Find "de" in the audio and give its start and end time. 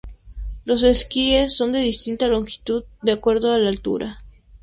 1.73-1.77, 3.03-3.11